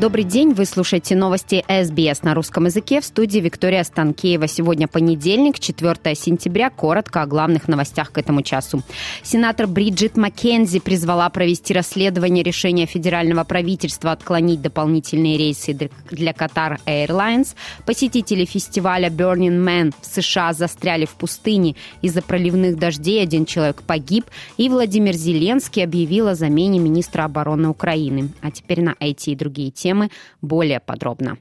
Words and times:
Добрый 0.00 0.24
день, 0.24 0.54
вы 0.54 0.64
слушаете 0.64 1.14
новости 1.14 1.64
СБС 1.68 2.24
на 2.24 2.34
русском 2.34 2.64
языке 2.64 3.00
в 3.00 3.04
студии 3.04 3.38
Виктория 3.38 3.84
Станкеева. 3.84 4.48
Сегодня 4.48 4.88
понедельник, 4.88 5.60
4 5.60 6.16
сентября. 6.16 6.68
Коротко 6.68 7.22
о 7.22 7.26
главных 7.26 7.68
новостях 7.68 8.10
к 8.10 8.18
этому 8.18 8.42
часу. 8.42 8.82
Сенатор 9.22 9.68
Бриджит 9.68 10.16
Маккензи 10.16 10.80
призвала 10.80 11.30
провести 11.30 11.72
расследование 11.72 12.42
решения 12.42 12.86
федерального 12.86 13.44
правительства 13.44 14.10
отклонить 14.10 14.60
дополнительные 14.60 15.38
рейсы 15.38 15.72
для 16.10 16.32
Qatar 16.32 16.80
Airlines. 16.86 17.54
Посетители 17.86 18.44
фестиваля 18.46 19.10
Burning 19.10 19.64
Man 19.64 19.94
в 20.00 20.06
США 20.06 20.54
застряли 20.54 21.04
в 21.04 21.14
пустыне 21.14 21.76
из-за 22.02 22.20
проливных 22.20 22.80
дождей. 22.80 23.22
Один 23.22 23.46
человек 23.46 23.84
погиб. 23.84 24.24
И 24.56 24.68
Владимир 24.68 25.14
Зеленский 25.14 25.84
объявил 25.84 26.26
о 26.26 26.34
замене 26.34 26.80
министра 26.80 27.22
обороны 27.22 27.68
Украины. 27.68 28.30
А 28.42 28.50
теперь 28.50 28.82
на 28.82 28.96
эти 28.98 29.30
и 29.30 29.36
другие 29.36 29.70
темы 29.70 29.84
темы 29.94 30.10
более 30.42 30.80
подробно. 30.80 31.38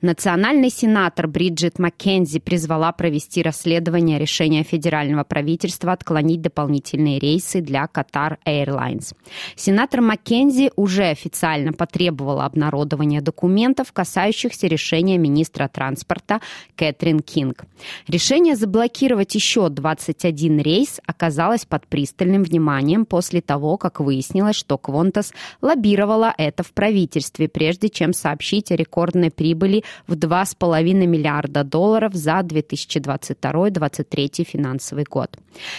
Национальный 0.00 0.70
сенатор 0.70 1.26
Бриджит 1.26 1.78
Маккензи 1.78 2.40
призвала 2.40 2.92
провести 2.92 3.42
расследование 3.42 4.18
решения 4.18 4.62
федерального 4.62 5.24
правительства 5.24 5.92
отклонить 5.92 6.40
дополнительные 6.40 7.18
рейсы 7.18 7.60
для 7.60 7.84
Qatar 7.84 8.36
Airlines. 8.46 9.14
Сенатор 9.56 10.00
Маккензи 10.00 10.72
уже 10.76 11.04
официально 11.04 11.72
потребовала 11.72 12.44
обнародования 12.44 13.20
документов, 13.20 13.92
касающихся 13.92 14.66
решения 14.66 15.18
министра 15.18 15.68
транспорта 15.68 16.40
Кэтрин 16.76 17.20
Кинг. 17.20 17.64
Решение 18.08 18.56
заблокировать 18.56 19.34
еще 19.34 19.68
21 19.68 20.60
рейс 20.60 21.00
оказалось 21.06 21.64
под 21.64 21.86
пристальным 21.86 22.42
вниманием 22.42 23.06
после 23.06 23.40
того, 23.40 23.76
как 23.76 24.00
выяснилось, 24.00 24.56
что 24.56 24.78
Квонтас 24.78 25.32
лоббировала 25.60 26.34
это 26.36 26.62
в 26.62 26.72
правительстве, 26.72 27.48
прежде 27.48 27.88
чем 27.88 28.12
сообщить 28.12 28.70
о 28.70 28.76
рекордной 28.76 29.30
прибыли 29.30 29.61
прибыли 29.62 29.84
в 30.06 30.14
2,5 30.14 31.06
миллиарда 31.06 31.64
долларов 31.64 32.14
за 32.14 32.40
2022-2023 32.40 34.44
финансовый 34.44 35.04
год. 35.04 35.38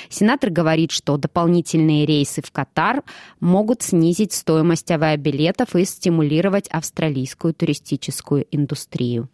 Сенатор 0.10 0.50
говорит, 0.50 0.92
что 0.92 1.18
дополнительные 1.18 2.06
рейсы 2.06 2.42
в 2.42 2.52
Катар 2.52 3.04
могут 3.40 3.82
снизить 3.82 4.34
стоимость 4.34 4.92
авиабилетов 4.92 5.76
и 5.76 5.86
стимулировать 5.86 6.68
австралийскую 6.70 7.54
туристическую 7.54 8.46
индустрию. 8.52 9.30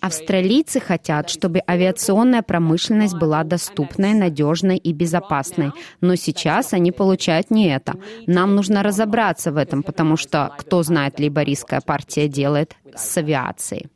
Австралийцы 0.00 0.80
хотят, 0.80 1.30
чтобы 1.30 1.60
авиационная 1.68 2.42
промышленность 2.42 3.16
была 3.16 3.44
доступной, 3.44 4.14
надежной 4.14 4.76
и 4.76 4.92
безопасной. 4.92 5.72
Но 6.00 6.16
сейчас 6.16 6.72
они 6.72 6.92
получают 6.92 7.50
не 7.50 7.68
это. 7.68 7.94
Нам 8.26 8.54
нужно 8.54 8.82
разобраться 8.82 9.52
в 9.52 9.56
этом, 9.56 9.82
потому 9.82 10.16
что, 10.16 10.54
кто 10.58 10.82
знает, 10.82 11.20
либористская 11.20 11.80
партия 11.80 12.28
делает 12.28 12.76
с 12.94 13.16
авиацией. 13.16 13.91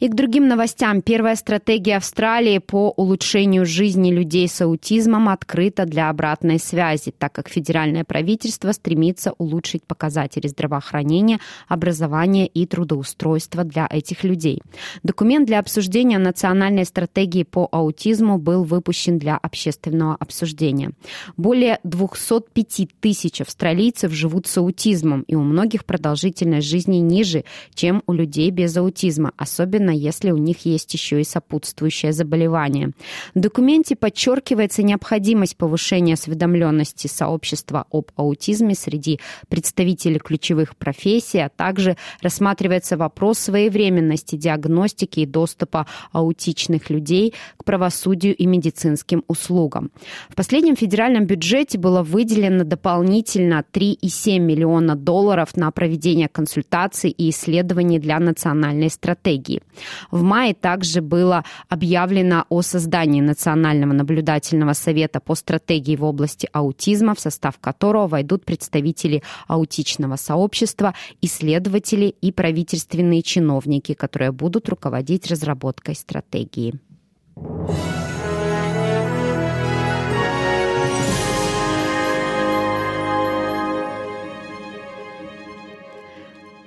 И 0.00 0.08
к 0.08 0.14
другим 0.14 0.48
новостям. 0.48 1.02
Первая 1.02 1.36
стратегия 1.36 1.98
Австралии 1.98 2.56
по 2.56 2.88
улучшению 2.96 3.66
жизни 3.66 4.10
людей 4.10 4.48
с 4.48 4.62
аутизмом 4.62 5.28
открыта 5.28 5.84
для 5.84 6.08
обратной 6.08 6.58
связи, 6.58 7.12
так 7.16 7.32
как 7.34 7.50
федеральное 7.50 8.04
правительство 8.04 8.72
стремится 8.72 9.34
улучшить 9.36 9.84
показатели 9.84 10.46
здравоохранения, 10.46 11.38
образования 11.68 12.46
и 12.46 12.64
трудоустройства 12.64 13.62
для 13.64 13.86
этих 13.90 14.24
людей. 14.24 14.62
Документ 15.02 15.46
для 15.46 15.58
обсуждения 15.58 16.18
национальной 16.18 16.86
стратегии 16.86 17.42
по 17.42 17.68
аутизму 17.70 18.38
был 18.38 18.64
выпущен 18.64 19.18
для 19.18 19.36
общественного 19.36 20.16
обсуждения. 20.18 20.92
Более 21.36 21.78
205 21.84 22.88
тысяч 23.00 23.42
австралийцев 23.42 24.12
живут 24.12 24.46
с 24.46 24.56
аутизмом, 24.56 25.24
и 25.28 25.34
у 25.34 25.42
многих 25.42 25.84
продолжительность 25.84 26.66
жизни 26.66 26.96
ниже, 26.96 27.44
чем 27.74 28.02
у 28.06 28.14
людей 28.14 28.50
без 28.50 28.74
аутизма, 28.78 29.32
особенно 29.36 29.89
особенно 29.90 29.96
если 29.96 30.30
у 30.30 30.36
них 30.36 30.64
есть 30.66 30.92
еще 30.94 31.20
и 31.20 31.24
сопутствующее 31.24 32.12
заболевание. 32.12 32.92
В 33.34 33.40
документе 33.40 33.96
подчеркивается 33.96 34.82
необходимость 34.82 35.56
повышения 35.56 36.14
осведомленности 36.14 37.06
сообщества 37.06 37.86
об 37.90 38.10
аутизме 38.16 38.74
среди 38.74 39.20
представителей 39.48 40.18
ключевых 40.18 40.76
профессий, 40.76 41.38
а 41.38 41.48
также 41.48 41.96
рассматривается 42.22 42.96
вопрос 42.96 43.38
своевременности 43.38 44.36
диагностики 44.36 45.20
и 45.20 45.26
доступа 45.26 45.86
аутичных 46.12 46.90
людей 46.90 47.34
к 47.56 47.64
правосудию 47.64 48.34
и 48.36 48.46
медицинским 48.46 49.24
услугам. 49.28 49.90
В 50.28 50.34
последнем 50.34 50.76
федеральном 50.76 51.26
бюджете 51.26 51.78
было 51.78 52.02
выделено 52.02 52.64
дополнительно 52.64 53.64
3,7 53.72 54.38
миллиона 54.38 54.94
долларов 54.94 55.56
на 55.56 55.70
проведение 55.70 56.28
консультаций 56.28 57.10
и 57.10 57.30
исследований 57.30 57.98
для 57.98 58.18
национальной 58.18 58.90
стратегии. 58.90 59.62
В 60.10 60.22
мае 60.22 60.54
также 60.54 61.00
было 61.00 61.44
объявлено 61.68 62.44
о 62.48 62.62
создании 62.62 63.20
Национального 63.20 63.92
наблюдательного 63.92 64.72
совета 64.72 65.20
по 65.20 65.34
стратегии 65.34 65.96
в 65.96 66.04
области 66.04 66.48
аутизма, 66.52 67.14
в 67.14 67.20
состав 67.20 67.58
которого 67.58 68.08
войдут 68.08 68.44
представители 68.44 69.22
аутичного 69.46 70.16
сообщества, 70.16 70.94
исследователи 71.20 72.14
и 72.20 72.32
правительственные 72.32 73.22
чиновники, 73.22 73.94
которые 73.94 74.32
будут 74.32 74.68
руководить 74.68 75.30
разработкой 75.30 75.94
стратегии. 75.94 76.74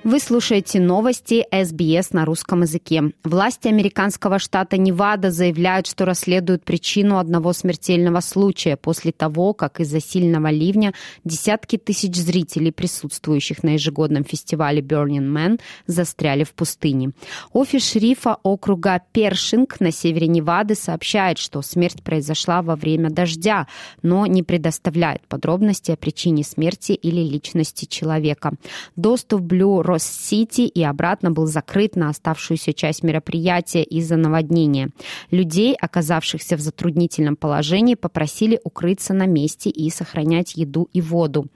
Вы 0.04 0.20
слушаете 0.20 0.80
новости 0.80 1.46
СБС 1.50 2.12
на 2.12 2.26
русском 2.26 2.60
языке. 2.60 3.12
Власти 3.24 3.68
американского 3.68 4.38
штата 4.38 4.76
Невада 4.76 5.30
заявляют, 5.30 5.86
что 5.86 6.04
расследуют 6.04 6.62
причину 6.62 7.16
одного 7.16 7.54
смертельного 7.54 8.20
случая 8.20 8.76
после 8.76 9.12
того, 9.12 9.54
как 9.54 9.80
из-за 9.80 10.02
сильного 10.02 10.48
ливня 10.48 10.92
десятки 11.24 11.78
тысяч 11.78 12.16
зрителей, 12.16 12.70
присутствующих 12.70 13.62
на 13.62 13.70
ежегодном 13.70 14.24
фестивале 14.24 14.82
Burning 14.82 15.32
Man, 15.32 15.58
застряли 15.86 16.44
в 16.44 16.52
пустыне. 16.52 17.12
Офис 17.54 17.90
шерифа 17.90 18.36
округа 18.42 19.00
Першинг 19.12 19.80
на 19.80 19.90
севере 19.90 20.26
Невады 20.26 20.74
сообщает, 20.74 21.38
что 21.38 21.62
смерть 21.62 22.02
произошла 22.02 22.60
во 22.60 22.76
время 22.76 23.08
дождя, 23.08 23.68
но 24.02 24.26
не 24.26 24.42
предоставляет 24.42 25.26
подробности 25.28 25.92
о 25.92 25.96
причине 25.96 26.44
смерти 26.44 26.92
или 26.92 27.22
личности 27.22 27.86
человека. 27.86 28.52
Доступ 28.96 29.40
Blue 29.40 29.93
Росс-Сити 29.94 30.62
и 30.62 30.82
обратно 30.82 31.30
был 31.30 31.46
закрыт 31.46 31.94
на 31.94 32.08
оставшуюся 32.08 32.72
часть 32.72 33.02
мероприятия 33.04 33.84
из-за 33.84 34.16
наводнения. 34.16 34.90
Людей, 35.30 35.76
оказавшихся 35.80 36.56
в 36.56 36.60
затруднительном 36.60 37.36
положении, 37.36 37.94
попросили 37.94 38.60
укрыться 38.64 39.14
на 39.14 39.26
месте 39.26 39.70
и 39.70 39.88
сохранять 39.90 40.56
еду 40.56 40.88
и 40.92 41.00
воду. 41.00 41.46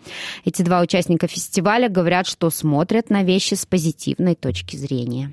Эти 0.45 0.63
два 0.63 0.81
участника 0.81 1.27
фестиваля 1.27 1.89
говорят, 1.89 2.27
что 2.27 2.51
смотрят 2.51 3.11
на 3.11 3.25
вещи 3.25 3.55
с 3.55 3.67
позитивной 3.67 4.37
точки 4.37 4.77
зрения. 4.77 5.33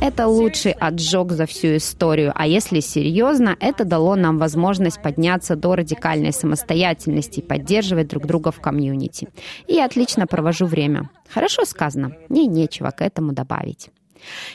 Это 0.00 0.26
лучший 0.26 0.72
отжог 0.72 1.30
за 1.30 1.46
всю 1.46 1.76
историю. 1.76 2.32
А 2.34 2.48
если 2.48 2.80
серьезно, 2.80 3.56
это 3.60 3.84
дало 3.84 4.16
нам 4.16 4.38
возможность 4.38 5.00
подняться 5.00 5.54
до 5.54 5.76
радикальной 5.76 6.32
самостоятельности 6.32 7.38
и 7.38 7.42
поддерживать 7.42 8.08
друг 8.08 8.26
друга 8.26 8.50
в 8.50 8.60
комьюнити. 8.60 9.28
И 9.68 9.74
я 9.74 9.84
отлично 9.84 10.26
провожу 10.26 10.66
время. 10.66 11.10
Хорошо 11.28 11.64
сказано. 11.64 12.16
Мне 12.28 12.46
нечего 12.46 12.90
к 12.90 13.02
этому 13.02 13.32
добавить. 13.32 13.90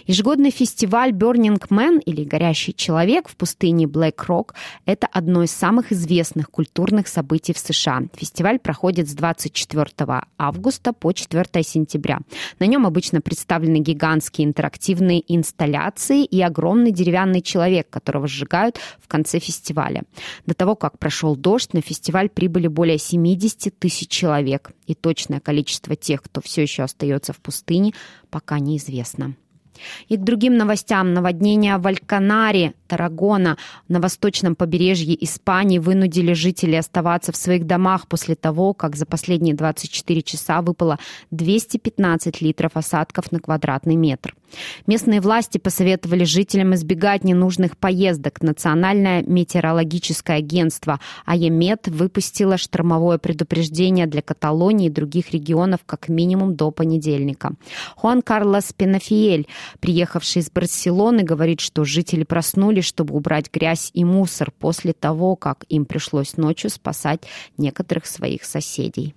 Ежегодный 0.06 0.52
фестиваль 0.52 1.12
Burning 1.12 1.60
Man 1.70 2.02
или 2.02 2.24
«Горящий 2.24 2.74
человек» 2.74 3.30
в 3.30 3.36
пустыне 3.36 3.86
Black 3.86 4.16
Rock– 4.28 4.54
это 4.86 5.08
одно 5.08 5.44
из 5.44 5.52
самых 5.52 5.92
известных 5.92 6.50
культурных 6.50 7.08
событий 7.08 7.54
в 7.54 7.58
США. 7.58 8.04
Фестиваль 8.16 8.60
проходит 8.60 9.10
с 9.10 9.14
24 9.14 9.90
августа 10.38 10.94
по 10.94 11.12
4 11.12 11.64
сентября. 11.64 12.20
На 12.60 12.66
нем 12.66 12.86
обычно 12.86 13.22
представлены 13.22 13.78
гигантские 13.78 14.48
интерактивные 14.48 15.24
инсталляции 15.34 16.24
и 16.24 16.42
огромный 16.42 16.92
деревянный 16.92 17.42
человек, 17.42 17.90
которого 17.90 18.28
сжигают 18.28 18.80
в 19.00 19.08
конце 19.08 19.40
фестиваля. 19.40 20.04
До 20.46 20.54
того, 20.54 20.76
как 20.76 21.00
прошел 21.00 21.36
дождь, 21.36 21.74
на 21.74 21.82
фестиваль 21.82 22.30
прибыли 22.30 22.68
более 22.68 22.98
70 22.98 23.78
тысяч 23.78 24.10
человек. 24.10 24.72
И 24.86 24.96
точное 24.96 25.40
количество 25.40 25.96
тех, 25.96 26.22
кто 26.22 26.42
все 26.42 26.62
еще 26.62 26.84
остается 26.84 27.34
в 27.34 27.40
пустыне, 27.40 27.94
пока 28.30 28.60
неизвестно. 28.60 29.36
И 30.08 30.18
к 30.18 30.24
другим 30.24 30.58
новостям. 30.58 31.14
Наводнения 31.14 31.78
в 31.78 31.88
Альканаре, 31.88 32.74
Тарагона, 32.88 33.58
на 33.88 34.00
восточном 34.00 34.56
побережье 34.56 35.16
Испании 35.24 35.80
вынудили 35.80 36.34
жителей 36.34 36.78
оставаться 36.78 37.32
в 37.32 37.38
своих 37.38 37.66
домах 37.66 38.08
после 38.08 38.36
того, 38.36 38.74
как 38.74 38.96
за 38.96 39.06
последние 39.06 39.56
24 39.56 40.22
часа 40.22 40.62
выпало 40.62 41.00
215 41.32 42.42
литров 42.42 42.72
осадков 42.76 43.32
на 43.32 43.40
квадратный 43.40 43.96
метр. 43.96 44.36
Местные 44.86 45.22
власти 45.22 45.58
посоветовали 45.58 46.24
жителям 46.24 46.74
избегать 46.74 47.24
ненужных 47.24 47.78
поездок. 47.78 48.42
Национальное 48.42 49.22
метеорологическое 49.24 50.38
агентство 50.38 51.00
АЕМЕД 51.26 51.90
выпустило 51.90 52.58
штормовое 52.58 53.18
предупреждение 53.18 54.08
для 54.08 54.22
Каталонии 54.22 54.88
и 54.88 54.92
других 54.92 55.32
регионов 55.32 55.82
как 55.86 56.08
минимум 56.08 56.56
до 56.56 56.72
понедельника. 56.72 57.52
Хуан 57.96 58.22
Карлос 58.22 58.74
Пенафиель, 58.74 59.48
приехавший 59.80 60.42
из 60.42 60.50
Барселоны, 60.50 61.24
говорит, 61.24 61.60
что 61.60 61.84
жители 61.84 62.24
проснулись, 62.24 62.86
чтобы 62.86 63.16
убрать 63.16 63.52
грязь 63.52 63.92
и 63.94 64.04
мусор 64.04 64.52
после 64.52 64.94
того, 64.94 65.36
как 65.36 65.66
им 65.70 65.86
пришлось 65.86 66.38
ночью 66.38 66.70
спасать 66.70 67.22
некоторых 67.58 68.06
своих 68.06 68.44
соседей. 68.46 69.16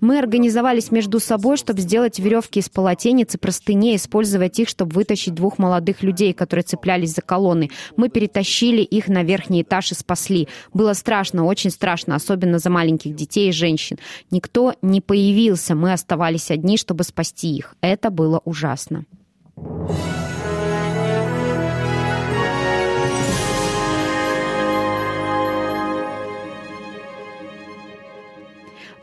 Мы 0.00 0.18
организовались 0.18 0.90
между 0.90 1.20
собой, 1.20 1.56
чтобы 1.56 1.80
сделать 1.80 2.18
веревки 2.18 2.58
из 2.58 2.68
полотенец 2.68 3.34
и 3.34 3.38
простыней, 3.38 3.96
использовать 3.96 4.58
их, 4.58 4.68
чтобы 4.68 4.94
вытащить 4.94 5.34
двух 5.34 5.58
молодых 5.58 6.02
людей, 6.02 6.32
которые 6.32 6.64
цеплялись 6.64 7.14
за 7.14 7.22
колонны. 7.22 7.70
Мы 7.96 8.08
перетащили 8.08 8.82
их 8.82 9.06
на 9.06 9.22
верхний 9.22 9.62
этаж 9.62 9.92
и 9.92 9.94
спасли. 9.94 10.48
Было 10.72 10.92
страшно, 10.94 11.44
очень 11.44 11.70
страшно, 11.70 12.16
особенно 12.16 12.58
за 12.58 12.68
маленьких 12.68 13.14
детей 13.14 13.50
и 13.50 13.52
женщин. 13.52 13.98
Никто 14.30 14.74
не 14.82 15.00
появился, 15.00 15.76
мы 15.76 15.92
оставались 15.92 16.50
одни, 16.50 16.76
чтобы 16.76 17.04
спасти 17.04 17.54
их. 17.54 17.76
Это 17.80 18.10
было 18.10 18.40
ужасно. 18.44 19.04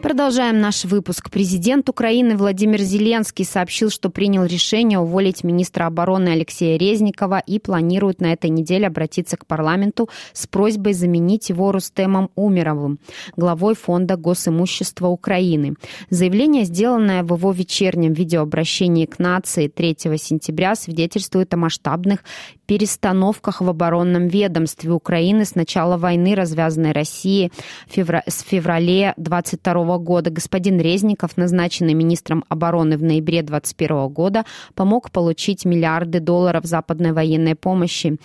Продолжаем 0.01 0.61
наш 0.61 0.85
выпуск. 0.85 1.29
Президент 1.29 1.89
Украины 1.89 2.37
Владимир 2.37 2.79
Зеленский 2.79 3.43
сообщил, 3.43 3.89
что 3.89 4.09
принял 4.09 4.45
решение 4.45 4.97
уволить 4.97 5.43
министра 5.43 5.87
обороны 5.87 6.29
Алексея 6.29 6.79
Резникова 6.79 7.39
и 7.39 7.59
планирует 7.59 8.21
на 8.21 8.31
этой 8.31 8.49
неделе 8.49 8.87
обратиться 8.87 9.35
к 9.35 9.45
парламенту 9.45 10.09
с 10.31 10.47
просьбой 10.47 10.93
заменить 10.93 11.49
его 11.49 11.73
Рустемом 11.73 12.29
Умеровым, 12.35 12.99
главой 13.35 13.75
Фонда 13.75 14.15
госимущества 14.15 15.09
Украины. 15.09 15.75
Заявление, 16.09 16.63
сделанное 16.63 17.21
в 17.21 17.35
его 17.35 17.51
вечернем 17.51 18.13
видеообращении 18.13 19.05
к 19.05 19.19
нации 19.19 19.67
3 19.67 19.97
сентября, 20.17 20.75
свидетельствует 20.75 21.53
о 21.53 21.57
масштабных 21.57 22.23
перестановках 22.67 23.59
в 23.59 23.67
оборонном 23.67 24.27
ведомстве 24.27 24.91
Украины 24.91 25.43
с 25.43 25.55
начала 25.55 25.97
войны, 25.97 26.35
развязанной 26.35 26.93
Россией 26.93 27.51
с 27.89 28.43
февраля 28.43 29.13
22 29.17 29.88
года. 29.97 30.29
Господин 30.29 30.79
Резников, 30.79 31.37
назначенный 31.37 31.93
министром 31.93 32.43
обороны 32.49 32.97
в 32.97 33.03
ноябре 33.03 33.41
2021 33.41 34.07
года, 34.09 34.45
помог 34.75 35.11
получить 35.11 35.65
миллиарды 35.65 36.19
долларов 36.19 36.65
западной 36.65 37.11
военной 37.11 37.55
помощи 37.55 38.17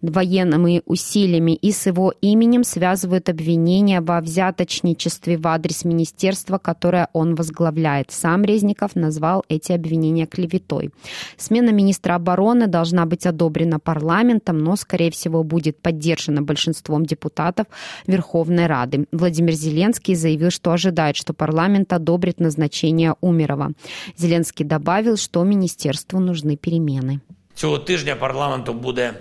военными 0.00 0.82
усилиями 0.86 1.52
и 1.52 1.72
с 1.72 1.86
его 1.86 2.12
именем 2.20 2.64
связывают 2.64 3.28
обвинения 3.28 4.00
во 4.00 4.20
взяточничестве 4.20 5.36
в 5.36 5.46
адрес 5.46 5.84
министерства, 5.84 6.58
которое 6.58 7.08
он 7.12 7.34
возглавляет. 7.34 8.10
Сам 8.10 8.44
Резников 8.44 8.96
назвал 8.96 9.44
эти 9.48 9.72
обвинения 9.72 10.26
клеветой. 10.26 10.90
Смена 11.36 11.70
министра 11.70 12.14
обороны 12.14 12.66
должна 12.66 13.06
быть 13.06 13.26
одобрена 13.26 13.78
парламентом, 13.78 14.58
но, 14.58 14.76
скорее 14.76 15.10
всего, 15.10 15.44
будет 15.44 15.78
поддержана 15.80 16.42
большинством 16.42 17.04
депутатов 17.04 17.66
Верховной 18.06 18.66
Рады. 18.66 19.06
Владимир 19.12 19.52
Зеленский 19.52 20.14
заявил, 20.14 20.50
что 20.50 20.72
ожидает, 20.72 21.11
что 21.16 21.32
парламент 21.32 21.92
одобрит 21.92 22.40
назначение 22.40 23.14
Умерова. 23.20 23.72
Зеленский 24.16 24.64
добавил, 24.64 25.16
что 25.16 25.44
министерству 25.44 26.20
нужны 26.20 26.56
перемены. 26.56 27.20
Цього 27.54 27.78
тижня 27.78 28.16
парламенту 28.16 28.74
буде 28.74 29.14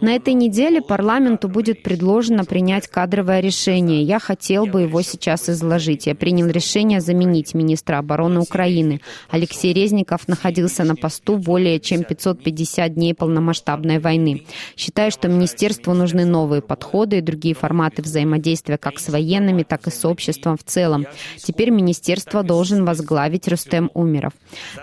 на 0.00 0.14
этой 0.14 0.34
неделе 0.34 0.80
парламенту 0.80 1.48
будет 1.48 1.82
предложено 1.82 2.44
принять 2.44 2.88
кадровое 2.88 3.40
решение. 3.40 4.02
Я 4.02 4.18
хотел 4.18 4.66
бы 4.66 4.82
его 4.82 5.02
сейчас 5.02 5.48
изложить. 5.48 6.06
Я 6.06 6.14
принял 6.14 6.46
решение 6.46 7.00
заменить 7.00 7.54
министра 7.54 7.98
обороны 7.98 8.40
Украины. 8.40 9.00
Алексей 9.30 9.72
Резников 9.72 10.28
находился 10.28 10.84
на 10.84 10.94
посту 10.94 11.36
более 11.36 11.80
чем 11.80 12.04
550 12.04 12.94
дней 12.94 13.14
полномасштабной 13.14 13.98
войны. 13.98 14.44
Считаю, 14.76 15.10
что 15.10 15.28
министерству 15.28 15.94
нужны 15.94 16.24
новые 16.24 16.62
подходы 16.62 17.18
и 17.18 17.22
другие 17.22 17.54
форматы 17.54 18.02
взаимодействия 18.02 18.78
как 18.78 18.98
с 18.98 19.08
военными, 19.08 19.62
так 19.62 19.86
и 19.86 19.90
с 19.90 20.04
обществом 20.04 20.56
в 20.56 20.64
целом. 20.64 21.06
Теперь 21.36 21.70
министерство 21.70 22.42
должен 22.42 22.84
возглавить 22.84 23.48
Рустем 23.48 23.90
Умеров. 23.94 24.32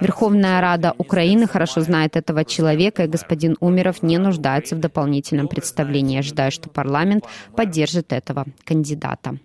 Верховная 0.02 0.62
Рада 0.62 0.94
Украины 0.98 1.48
хорошо 1.48 1.82
знает 1.82 2.16
этого 2.16 2.44
человека, 2.46 3.04
и 3.04 3.08
господин 3.08 3.56
Умеров 3.60 4.04
не 4.04 4.18
нуждается 4.18 4.57
нуждаются 4.58 4.76
в 4.76 4.80
дополнительном 4.80 5.48
представлении. 5.48 6.20
Ожидаю, 6.20 6.52
что 6.52 6.70
парламент 6.70 7.26
поддержит 7.56 8.14
этого 8.14 8.46
кандидата. 8.66 9.38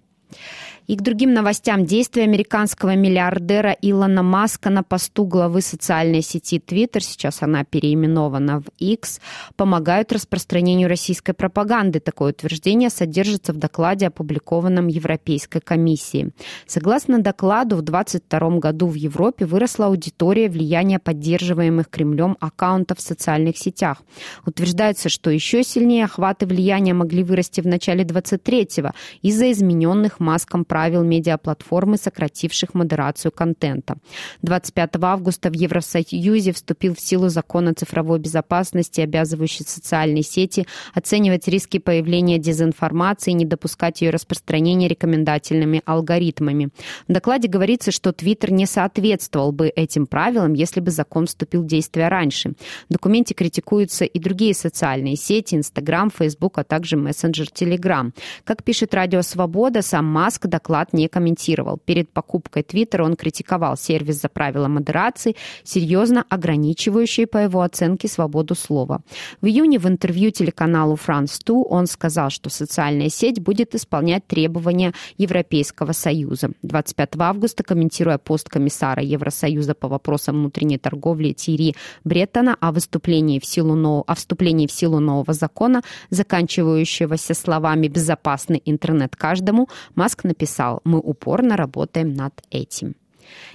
И 0.87 0.97
к 0.97 1.03
другим 1.03 1.33
новостям. 1.33 1.85
Действия 1.85 2.25
американского 2.25 2.97
миллиардера 2.97 3.77
Илона 3.83 4.23
Маска 4.23 4.71
на 4.71 4.83
посту 4.83 5.25
главы 5.25 5.61
социальной 5.63 6.23
сети 6.23 6.59
Twitter, 6.59 7.01
сейчас 7.01 7.43
она 7.43 7.65
переименована 7.65 8.61
в 8.61 8.65
X, 8.79 9.21
помогают 9.57 10.13
распространению 10.13 10.89
российской 10.89 11.33
пропаганды. 11.33 12.01
Такое 12.01 12.33
утверждение 12.33 12.91
содержится 12.91 13.53
в 13.53 13.57
докладе, 13.57 14.09
опубликованном 14.09 14.89
Европейской 14.89 15.61
комиссией. 15.61 16.33
Согласно 16.67 17.21
докладу, 17.21 17.77
в 17.77 17.83
2022 17.83 18.59
году 18.59 18.87
в 18.89 18.95
Европе 18.95 19.47
выросла 19.47 19.87
аудитория 19.87 20.49
влияния 20.49 20.99
поддерживаемых 20.99 21.89
Кремлем 21.89 22.37
аккаунтов 22.41 22.99
в 22.99 23.03
социальных 23.03 23.57
сетях. 23.57 24.03
Утверждается, 24.47 25.09
что 25.09 25.31
еще 25.31 25.63
сильнее 25.63 26.05
охваты 26.07 26.47
влияния 26.47 26.95
могли 26.95 27.23
вырасти 27.23 27.61
в 27.61 27.67
начале 27.67 28.05
23-го 28.05 28.91
из-за 29.23 29.53
измененных 29.53 30.19
Маском 30.19 30.65
правил 30.73 31.05
медиаплатформы, 31.05 31.99
сокративших 31.99 32.73
модерацию 32.73 33.31
контента. 33.31 33.99
25 34.41 34.97
августа 35.03 35.51
в 35.51 35.53
Евросоюзе 35.53 36.55
вступил 36.55 36.95
в 36.95 37.01
силу 37.01 37.29
закон 37.29 37.69
о 37.69 37.75
цифровой 37.75 38.19
безопасности, 38.19 39.03
обязывающий 39.03 39.67
социальные 39.67 40.23
сети 40.23 40.67
оценивать 40.95 41.47
риски 41.47 41.77
появления 41.77 42.39
дезинформации 42.39 43.33
и 43.33 43.35
не 43.35 43.45
допускать 43.45 44.01
ее 44.01 44.09
распространения 44.09 44.89
рекомендательными 44.89 45.83
алгоритмами. 45.85 46.71
В 47.07 47.13
докладе 47.13 47.49
говорится, 47.49 47.93
что 47.93 48.15
Твиттер 48.15 48.51
не 48.51 48.65
соответствовал 48.65 49.53
бы 49.53 49.69
этим 49.69 50.07
правилам, 50.07 50.55
если 50.55 50.81
бы 50.81 50.91
закон 50.91 51.27
вступил 51.27 51.65
в 51.65 51.67
действие 51.67 52.09
раньше. 52.09 52.55
В 52.89 52.95
документе 52.95 53.35
критикуются 53.35 54.07
и 54.07 54.19
другие 54.19 54.55
социальные 54.55 55.17
сети, 55.17 55.55
Инстаграм, 55.55 56.11
Фейсбук, 56.11 56.57
а 56.57 56.65
также 56.65 56.97
мессенджер 56.97 57.51
Телеграм. 57.51 58.15
Как 58.45 58.65
пишет 58.65 58.95
Радио 58.95 59.21
Свобода, 59.21 59.83
сам 59.83 60.07
Маск 60.07 60.47
доклад 60.63 60.93
не 60.93 61.09
комментировал. 61.09 61.79
Перед 61.85 62.13
покупкой 62.13 62.63
Твиттера 62.63 63.05
он 63.05 63.17
критиковал 63.17 63.77
сервис 63.77 64.21
за 64.21 64.29
правила 64.29 64.69
модерации, 64.69 65.35
серьезно 65.65 66.25
ограничивающие, 66.29 67.27
по 67.27 67.39
его 67.39 67.63
оценке, 67.63 68.09
свободу 68.09 68.55
слова. 68.55 69.01
В 69.41 69.47
июне 69.47 69.79
в 69.79 69.87
интервью 69.87 70.31
телеканалу 70.31 70.95
France 70.95 71.41
2 71.45 71.63
он 71.63 71.87
сказал, 71.87 72.31
что 72.31 72.51
социальная 72.51 73.09
сеть 73.09 73.41
будет 73.41 73.75
исполнять 73.75 74.27
требования 74.27 74.93
Европейского 75.19 75.93
Союза. 75.93 76.51
25 76.63 77.11
августа, 77.19 77.65
комментируя 77.65 78.19
пост 78.19 78.49
комиссара 78.49 79.03
Евросоюза 79.03 79.75
по 79.75 79.89
вопросам 79.89 80.37
внутренней 80.37 80.79
торговли 80.79 81.33
Тири 81.33 81.75
Бреттона 82.05 82.57
о 82.61 82.71
выступлении 82.71 83.41
в 83.41 83.45
силу 83.45 83.75
нового, 83.75 84.05
о 84.07 84.15
вступлении 84.15 84.67
в 84.67 84.73
силу 84.73 85.01
нового 85.01 85.33
закона, 85.33 85.83
заканчивающегося 86.11 87.35
словами 87.35 87.89
«безопасный 87.89 88.63
интернет 88.65 89.17
каждому», 89.17 89.69
Маск 89.95 90.25
написал 90.25 90.52
написал, 90.53 90.81
мы 90.85 90.99
упорно 90.99 91.57
работаем 91.57 92.15
над 92.15 92.43
этим. 92.51 92.95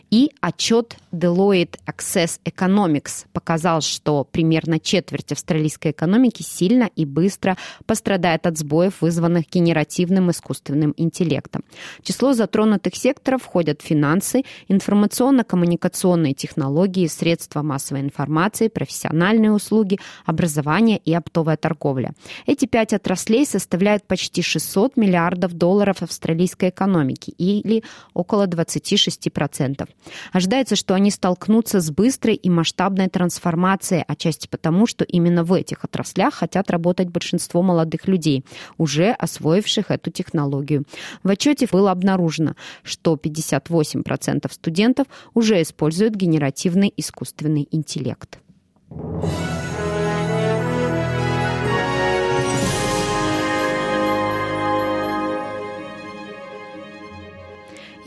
И 0.10 0.32
отчет 0.42 0.96
Deloitte 1.12 1.78
Access 1.86 2.40
Economics 2.46 3.26
показал, 3.34 3.82
что 3.82 4.24
примерно 4.24 4.80
четверть 4.80 5.32
австралийской 5.32 5.92
экономики 5.92 6.42
сильно 6.42 6.90
и 6.96 7.06
быстро 7.06 7.58
пострадает 7.86 8.46
от 8.46 8.58
сбоев, 8.58 9.02
вызванных 9.02 9.50
генеративным 9.50 10.32
искусственным 10.32 10.94
интеллектом. 10.98 11.64
В 12.00 12.08
число 12.08 12.34
затронутых 12.34 12.96
секторов 12.96 13.44
входят 13.44 13.82
финансы, 13.82 14.44
информационно-коммуникационные 14.68 16.34
технологии, 16.34 17.08
средства 17.08 17.62
массовой 17.62 18.02
информации, 18.02 18.68
профессиональные 18.68 19.52
услуги, 19.52 20.00
образование 20.26 21.00
и 21.04 21.14
оптовая 21.14 21.58
торговля. 21.58 22.14
Эти 22.46 22.66
пять 22.66 22.94
отраслей 22.94 23.46
составляют 23.46 24.04
почти 24.04 24.42
600 24.42 24.98
миллиардов 24.98 25.54
долларов 25.54 26.02
австралийской 26.02 26.70
экономики 26.70 27.32
или 27.38 27.84
около 28.14 28.48
26% 28.48 29.67
студентов. 29.68 29.90
Ожидается, 30.32 30.76
что 30.76 30.94
они 30.94 31.12
столкнутся 31.12 31.80
с 31.80 31.92
быстрой 31.92 32.36
и 32.36 32.50
масштабной 32.50 33.08
трансформацией, 33.08 34.04
отчасти 34.08 34.48
потому, 34.48 34.88
что 34.88 35.04
именно 35.04 35.44
в 35.44 35.54
этих 35.54 35.84
отраслях 35.84 36.34
хотят 36.36 36.72
работать 36.72 37.10
большинство 37.10 37.62
молодых 37.62 38.08
людей, 38.08 38.46
уже 38.78 39.12
освоивших 39.12 39.92
эту 39.92 40.12
технологию. 40.12 40.86
В 41.24 41.30
отчете 41.30 41.68
было 41.72 41.92
обнаружено, 41.92 42.56
что 42.84 43.16
58% 43.16 44.52
студентов 44.52 45.08
уже 45.34 45.62
используют 45.62 46.16
генеративный 46.16 46.94
искусственный 46.96 47.68
интеллект. 47.72 48.40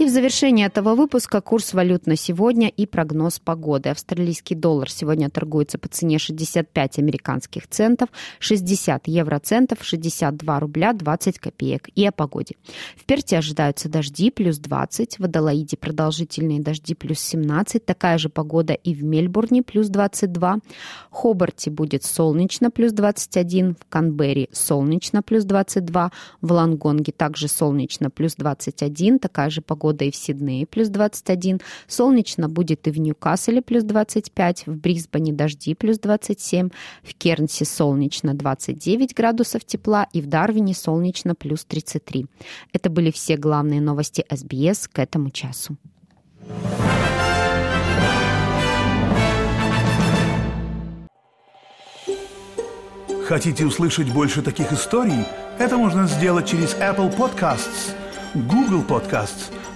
И 0.01 0.07
в 0.07 0.09
завершении 0.09 0.65
этого 0.65 0.95
выпуска 0.95 1.43
курс 1.43 1.75
валют 1.75 2.07
на 2.07 2.17
сегодня 2.17 2.69
и 2.69 2.87
прогноз 2.87 3.39
погоды. 3.39 3.91
Австралийский 3.91 4.55
доллар 4.55 4.91
сегодня 4.91 5.29
торгуется 5.29 5.77
по 5.77 5.89
цене 5.89 6.19
65 6.19 6.99
американских 6.99 7.69
центов, 7.69 8.09
60 8.39 9.09
евроцентов, 9.09 9.85
62 9.85 10.59
рубля 10.59 10.95
20 10.95 11.39
копеек. 11.39 11.91
И 11.95 12.07
о 12.07 12.13
погоде. 12.13 12.57
В 12.97 13.05
Перте 13.05 13.37
ожидаются 13.37 13.91
дожди 13.91 14.31
плюс 14.31 14.57
20, 14.57 15.19
в 15.19 15.25
Адалаиде 15.25 15.77
продолжительные 15.77 16.61
дожди 16.61 16.95
плюс 16.95 17.19
17, 17.19 17.85
такая 17.85 18.17
же 18.17 18.31
погода 18.31 18.73
и 18.73 18.95
в 18.95 19.05
Мельбурне 19.05 19.63
плюс 19.63 19.89
22, 19.89 20.61
в 21.11 21.15
Хобарте 21.15 21.71
будет 21.71 22.05
солнечно 22.05 22.71
плюс 22.71 22.93
21, 22.93 23.75
в 23.75 23.85
Канберре 23.91 24.49
солнечно 24.51 25.23
плюс 25.23 25.45
22, 25.45 26.11
в 26.41 26.53
Лангонге 26.53 27.13
также 27.13 27.49
солнечно 27.49 28.09
плюс 28.09 28.35
21, 28.37 29.19
такая 29.19 29.51
же 29.51 29.61
погода 29.61 29.90
погода 29.91 30.05
и 30.05 30.11
в 30.11 30.17
Сиднее 30.17 30.67
плюс 30.67 30.89
21, 30.89 31.61
солнечно 31.89 32.49
будет 32.49 32.87
и 32.87 32.91
в 32.91 33.01
Ньюкасселе 33.01 33.61
плюс 33.63 33.83
25, 33.85 34.67
в 34.67 34.77
Брисбене 34.77 35.33
дожди 35.33 35.75
плюс 35.75 35.99
27, 35.99 36.71
в 37.03 37.15
Кернсе 37.15 37.65
солнечно 37.65 38.35
29 38.35 39.15
градусов 39.15 39.65
тепла 39.65 40.07
и 40.13 40.21
в 40.21 40.27
Дарвине 40.27 40.75
солнечно 40.75 41.35
плюс 41.35 41.65
33. 41.65 42.27
Это 42.73 42.91
были 42.91 43.11
все 43.11 43.37
главные 43.37 43.81
новости 43.81 44.25
СБС 44.31 44.89
к 44.89 44.99
этому 44.99 45.31
часу. 45.31 45.77
Хотите 53.27 53.65
услышать 53.65 54.13
больше 54.13 54.43
таких 54.43 54.73
историй? 54.73 55.25
Это 55.59 55.77
можно 55.77 56.07
сделать 56.07 56.49
через 56.49 56.75
Apple 56.75 57.17
Podcasts, 57.17 57.93
Google 58.35 58.83
Podcasts– 58.83 59.53